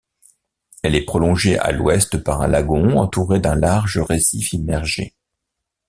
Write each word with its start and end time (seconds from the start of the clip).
Elle 0.81 0.95
est 0.95 1.05
prolongée 1.05 1.59
à 1.59 1.71
l'ouest 1.71 2.17
par 2.17 2.41
un 2.41 2.47
lagon 2.47 2.97
entouré 2.97 3.39
d'un 3.39 3.53
large 3.55 3.99
récif 3.99 4.51
immergé. 4.51 5.13